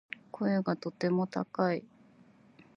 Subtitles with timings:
[0.31, 1.83] 声がとても高い